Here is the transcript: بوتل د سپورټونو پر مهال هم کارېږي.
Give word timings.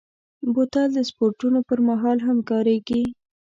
بوتل 0.53 0.87
د 0.95 0.99
سپورټونو 1.09 1.59
پر 1.67 1.79
مهال 1.89 2.17
هم 2.27 2.37
کارېږي. 2.49 3.03